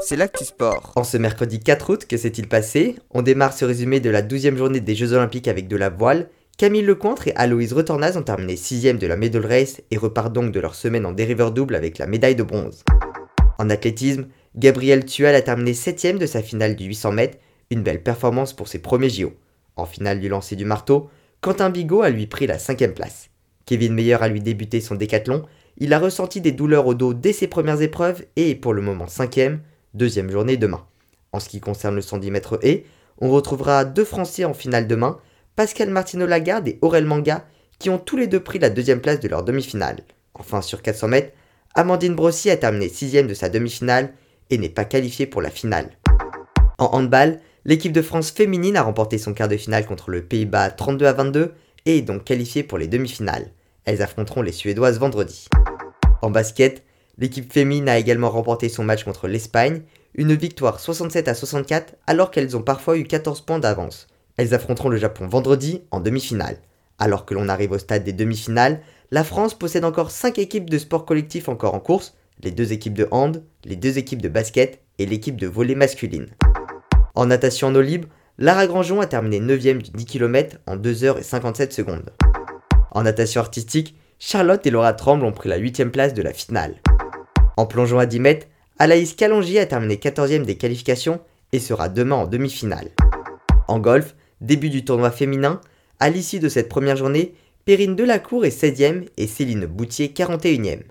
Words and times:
C'est 0.00 0.14
l'actu 0.14 0.44
sport. 0.44 0.92
En 0.94 1.02
ce 1.02 1.16
mercredi 1.16 1.58
4 1.58 1.90
août, 1.90 2.06
que 2.06 2.16
s'est-il 2.16 2.46
passé? 2.46 2.94
On 3.10 3.22
démarre 3.22 3.52
ce 3.52 3.64
résumé 3.64 3.98
de 3.98 4.08
la 4.08 4.22
12e 4.22 4.56
journée 4.56 4.78
des 4.78 4.94
Jeux 4.94 5.14
Olympiques 5.14 5.48
avec 5.48 5.66
de 5.66 5.76
la 5.76 5.88
voile. 5.88 6.28
Camille 6.56 6.82
Lecointre 6.82 7.26
et 7.26 7.34
Aloïse 7.34 7.72
Retornaz 7.72 8.16
ont 8.16 8.22
terminé 8.22 8.54
6 8.54 8.94
de 8.94 9.06
la 9.08 9.16
medal 9.16 9.44
race 9.44 9.80
et 9.90 9.96
repartent 9.96 10.32
donc 10.32 10.52
de 10.52 10.60
leur 10.60 10.76
semaine 10.76 11.06
en 11.06 11.12
dériveur 11.12 11.50
double 11.50 11.74
avec 11.74 11.98
la 11.98 12.06
médaille 12.06 12.36
de 12.36 12.44
bronze. 12.44 12.84
En 13.58 13.68
athlétisme, 13.68 14.28
Gabriel 14.54 15.04
Tual 15.04 15.34
a 15.34 15.42
terminé 15.42 15.74
7 15.74 16.16
de 16.16 16.26
sa 16.26 16.40
finale 16.40 16.76
du 16.76 16.84
800 16.84 17.10
mètres, 17.10 17.38
une 17.70 17.82
belle 17.82 18.04
performance 18.04 18.52
pour 18.52 18.68
ses 18.68 18.78
premiers 18.78 19.10
JO. 19.10 19.32
En 19.74 19.86
finale 19.86 20.20
du 20.20 20.28
lancer 20.28 20.54
du 20.54 20.64
marteau, 20.64 21.10
Quentin 21.40 21.70
Bigot 21.70 22.02
a 22.02 22.10
lui 22.10 22.28
pris 22.28 22.46
la 22.46 22.60
5 22.60 22.94
place. 22.94 23.30
Kevin 23.66 23.94
Meyer 23.94 24.18
a 24.20 24.28
lui 24.28 24.40
débuté 24.40 24.80
son 24.80 24.94
décathlon 24.94 25.44
il 25.80 25.94
a 25.94 25.98
ressenti 25.98 26.42
des 26.42 26.52
douleurs 26.52 26.86
au 26.86 26.94
dos 26.94 27.14
dès 27.14 27.32
ses 27.32 27.46
premières 27.46 27.80
épreuves 27.80 28.24
et 28.36 28.50
est 28.50 28.54
pour 28.54 28.74
le 28.74 28.82
moment 28.82 29.08
cinquième, 29.08 29.60
deuxième 29.94 30.30
journée 30.30 30.58
demain. 30.58 30.84
En 31.32 31.40
ce 31.40 31.48
qui 31.48 31.58
concerne 31.58 31.94
le 31.94 32.02
110 32.02 32.30
mètres 32.30 32.58
et, 32.62 32.84
on 33.18 33.30
retrouvera 33.30 33.86
deux 33.86 34.04
Français 34.04 34.44
en 34.44 34.52
finale 34.52 34.86
demain, 34.86 35.18
Pascal 35.56 35.88
Martino 35.88 36.26
Lagarde 36.26 36.68
et 36.68 36.78
Aurel 36.82 37.06
Manga, 37.06 37.46
qui 37.78 37.88
ont 37.88 37.98
tous 37.98 38.18
les 38.18 38.26
deux 38.26 38.40
pris 38.40 38.58
la 38.58 38.68
deuxième 38.68 39.00
place 39.00 39.20
de 39.20 39.28
leur 39.28 39.42
demi-finale. 39.42 40.00
Enfin, 40.34 40.60
sur 40.60 40.82
400 40.82 41.08
mètres, 41.08 41.32
Amandine 41.74 42.14
Brossy 42.14 42.50
a 42.50 42.56
terminé 42.58 42.88
sixième 42.90 43.26
de 43.26 43.34
sa 43.34 43.48
demi-finale 43.48 44.12
et 44.50 44.58
n'est 44.58 44.68
pas 44.68 44.84
qualifiée 44.84 45.26
pour 45.26 45.40
la 45.40 45.50
finale. 45.50 45.90
En 46.78 46.94
handball, 46.94 47.40
l'équipe 47.64 47.92
de 47.92 48.02
France 48.02 48.32
féminine 48.32 48.76
a 48.76 48.82
remporté 48.82 49.16
son 49.16 49.32
quart 49.32 49.48
de 49.48 49.56
finale 49.56 49.86
contre 49.86 50.10
le 50.10 50.22
Pays-Bas 50.22 50.70
32 50.70 51.06
à 51.06 51.12
22 51.14 51.54
et 51.86 52.02
donc 52.02 52.24
qualifiée 52.24 52.62
pour 52.62 52.78
les 52.78 52.88
demi-finales. 52.88 53.52
Elles 53.84 54.02
affronteront 54.02 54.42
les 54.42 54.52
Suédoises 54.52 54.98
vendredi. 54.98 55.48
En 56.22 56.30
basket, 56.30 56.84
l'équipe 57.18 57.52
féminine 57.52 57.88
a 57.88 57.98
également 57.98 58.30
remporté 58.30 58.68
son 58.68 58.84
match 58.84 59.04
contre 59.04 59.28
l'Espagne, 59.28 59.82
une 60.14 60.34
victoire 60.34 60.80
67 60.80 61.28
à 61.28 61.34
64 61.34 61.94
alors 62.06 62.30
qu'elles 62.30 62.56
ont 62.56 62.62
parfois 62.62 62.98
eu 62.98 63.04
14 63.04 63.40
points 63.42 63.58
d'avance. 63.58 64.06
Elles 64.36 64.54
affronteront 64.54 64.88
le 64.88 64.96
Japon 64.96 65.26
vendredi 65.26 65.82
en 65.90 66.00
demi-finale. 66.00 66.58
Alors 66.98 67.24
que 67.24 67.34
l'on 67.34 67.48
arrive 67.48 67.72
au 67.72 67.78
stade 67.78 68.04
des 68.04 68.12
demi-finales, 68.12 68.80
la 69.10 69.24
France 69.24 69.58
possède 69.58 69.84
encore 69.84 70.10
5 70.10 70.38
équipes 70.38 70.68
de 70.68 70.78
sport 70.78 71.04
collectif 71.04 71.48
encore 71.48 71.74
en 71.74 71.80
course, 71.80 72.14
les 72.42 72.50
deux 72.50 72.72
équipes 72.72 72.94
de 72.94 73.08
hand, 73.10 73.42
les 73.64 73.76
deux 73.76 73.98
équipes 73.98 74.22
de 74.22 74.28
basket 74.28 74.80
et 74.98 75.06
l'équipe 75.06 75.36
de 75.36 75.46
volley 75.46 75.74
masculine. 75.74 76.28
En 77.14 77.26
natation 77.26 77.68
en 77.68 77.74
eau 77.74 77.80
libre, 77.80 78.08
Lara 78.42 78.66
Grandjean 78.66 79.00
a 79.00 79.06
terminé 79.06 79.38
9ème 79.38 79.82
du 79.82 79.90
10 79.90 80.06
km 80.06 80.56
en 80.66 80.78
2h57 80.78 81.72
secondes. 81.72 82.08
En 82.90 83.02
natation 83.02 83.42
artistique, 83.42 83.94
Charlotte 84.18 84.66
et 84.66 84.70
Laura 84.70 84.94
Tremble 84.94 85.26
ont 85.26 85.32
pris 85.32 85.50
la 85.50 85.58
8 85.58 85.84
place 85.92 86.14
de 86.14 86.22
la 86.22 86.32
finale. 86.32 86.76
En 87.58 87.66
plongeant 87.66 87.98
à 87.98 88.06
10 88.06 88.18
mètres, 88.18 88.46
Alaïs 88.78 89.12
Calongi 89.12 89.58
a 89.58 89.66
terminé 89.66 89.96
14e 89.96 90.46
des 90.46 90.56
qualifications 90.56 91.20
et 91.52 91.58
sera 91.58 91.90
demain 91.90 92.16
en 92.16 92.26
demi-finale. 92.26 92.88
En 93.68 93.78
golf, 93.78 94.16
début 94.40 94.70
du 94.70 94.86
tournoi 94.86 95.10
féminin, 95.10 95.60
à 95.98 96.08
l'issue 96.08 96.40
de 96.40 96.48
cette 96.48 96.70
première 96.70 96.96
journée, 96.96 97.34
Perrine 97.66 97.94
Delacour 97.94 98.46
est 98.46 98.58
16e 98.58 99.06
et 99.18 99.26
Céline 99.26 99.66
Boutier 99.66 100.14
41e. 100.16 100.84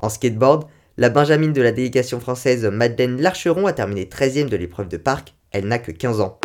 En 0.00 0.08
skateboard, 0.08 0.66
la 0.96 1.10
Benjamine 1.10 1.52
de 1.52 1.60
la 1.60 1.72
délégation 1.72 2.20
française 2.20 2.64
Madeleine 2.64 3.20
Larcheron 3.20 3.66
a 3.66 3.74
terminé 3.74 4.06
13e 4.06 4.48
de 4.48 4.56
l'épreuve 4.56 4.88
de 4.88 4.96
parc, 4.96 5.34
elle 5.52 5.66
n'a 5.66 5.78
que 5.78 5.92
15 5.92 6.22
ans. 6.22 6.38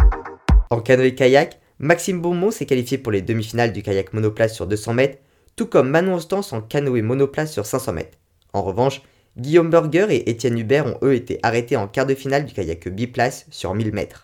En 0.70 0.80
canoë-kayak, 0.80 1.60
Maxime 1.80 2.22
Beaumont 2.22 2.52
s'est 2.52 2.66
qualifié 2.66 2.98
pour 2.98 3.12
les 3.12 3.22
demi-finales 3.22 3.74
du 3.74 3.84
kayak 3.84 4.14
monoplace 4.14 4.54
sur 4.54 4.68
200 4.68 4.94
mètres 4.94 5.18
tout 5.56 5.68
comme 5.68 5.90
Manon 5.90 6.16
Ostens 6.16 6.52
en 6.52 6.62
canoë 6.62 7.02
monoplace 7.02 7.54
sur 7.54 7.66
500 7.66 7.94
mètres. 7.94 8.18
En 8.54 8.62
revanche, 8.62 9.02
Guillaume 9.38 9.70
Burger 9.70 10.08
et 10.10 10.30
Étienne 10.30 10.58
Hubert 10.58 10.86
ont 10.86 10.98
eux 11.02 11.14
été 11.14 11.40
arrêtés 11.44 11.78
en 11.78 11.88
quart 11.88 12.06
de 12.06 12.16
finale 12.16 12.46
du 12.46 12.54
kayak 12.54 12.88
biplace 12.90 13.46
sur 13.52 13.74
1000 13.74 13.94
mètres. 13.94 14.24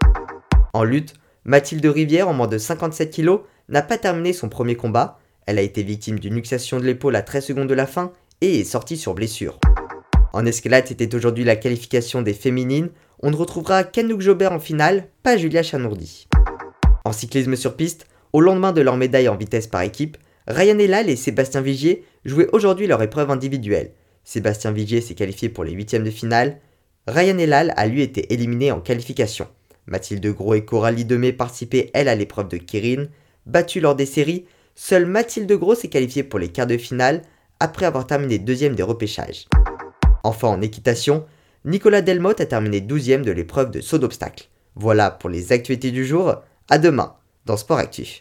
En 0.74 0.84
lutte, 0.84 1.14
Mathilde 1.44 1.86
Rivière, 1.86 2.28
en 2.28 2.34
moins 2.34 2.48
de 2.48 2.58
57 2.58 3.16
kg, 3.16 3.40
n'a 3.70 3.82
pas 3.82 3.98
terminé 3.98 4.34
son 4.34 4.50
premier 4.50 4.76
combat. 4.76 5.20
Elle 5.46 5.58
a 5.58 5.64
été 5.64 5.84
victime 5.84 6.20
d'une 6.20 6.36
luxation 6.36 6.80
de 6.80 6.86
l'épaule 6.86 7.16
à 7.16 7.22
13 7.22 7.46
secondes 7.46 7.70
de 7.70 7.74
la 7.74 7.88
fin 7.88 8.12
et 8.42 8.60
est 8.60 8.66
sortie 8.66 8.98
sur 8.98 9.14
blessure. 9.14 9.60
En 10.34 10.46
escalade, 10.46 10.86
c'était 10.88 11.14
aujourd'hui 11.14 11.44
la 11.44 11.56
qualification 11.56 12.22
des 12.22 12.34
féminines. 12.34 12.90
On 13.22 13.32
ne 13.32 13.36
retrouvera 13.36 13.84
Kanouk 13.84 14.22
Jobert 14.22 14.54
en 14.54 14.60
finale, 14.60 15.08
pas 15.24 15.36
Julia 15.36 15.64
Chanourdi. 15.64 16.28
En 17.04 17.12
cyclisme 17.12 17.56
sur 17.56 17.76
piste, 17.76 18.08
au 18.34 18.42
lendemain 18.42 18.72
de 18.72 18.82
leur 18.82 18.98
médaille 18.98 19.28
en 19.28 19.36
vitesse 19.36 19.68
par 19.68 19.82
équipe, 19.82 20.18
Ryan 20.48 20.80
Elal 20.80 21.10
et 21.10 21.16
Sébastien 21.16 21.62
Vigier 21.62 22.06
jouaient 22.26 22.50
aujourd'hui 22.52 22.88
leur 22.88 23.02
épreuve 23.02 23.32
individuelle. 23.32 23.92
Sébastien 24.24 24.72
Vigier 24.72 25.02
s'est 25.02 25.16
qualifié 25.16 25.50
pour 25.50 25.64
les 25.64 25.72
huitièmes 25.72 26.04
de 26.04 26.12
finale. 26.12 26.58
Ryan 27.08 27.38
Elal 27.38 27.74
a 27.76 27.88
lui 27.88 28.02
été 28.02 28.32
éliminé 28.34 28.72
en 28.72 28.80
qualification. 28.80 29.48
Mathilde 29.88 30.26
Gros 30.28 30.54
et 30.54 30.64
Coralie 30.64 31.06
Demey 31.06 31.34
participaient 31.34 31.90
elle 31.94 32.08
à 32.08 32.16
l'épreuve 32.16 32.48
de 32.48 32.58
Kirin. 32.58 33.08
Battue 33.46 33.80
lors 33.80 33.96
des 33.96 34.06
séries, 34.06 34.46
seule 34.76 35.06
Mathilde 35.06 35.52
Gros 35.52 35.76
s'est 35.76 35.90
qualifiée 35.90 36.24
pour 36.24 36.40
les 36.40 36.50
quarts 36.50 36.68
de 36.68 36.78
finale 36.78 37.24
après 37.60 37.86
avoir 37.86 38.08
terminé 38.08 38.40
deuxième 38.40 38.76
des 38.76 38.84
repêchages. 38.84 39.48
Enfin 40.24 40.50
en 40.50 40.62
équitation, 40.62 41.26
Nicolas 41.66 42.02
Delmotte 42.02 42.42
a 42.42 42.46
terminé 42.46 42.82
douzième 42.82 43.24
de 43.24 43.32
l'épreuve 43.32 43.72
de 43.72 43.82
saut 43.82 43.98
d'obstacle. 43.98 44.50
Voilà 44.76 45.12
pour 45.12 45.30
les 45.30 45.52
actualités 45.52 45.92
du 45.92 46.06
jour, 46.06 46.38
à 46.72 46.80
demain 46.80 47.14
dans 47.46 47.58
Sport 47.58 47.80
Actif. 47.80 48.20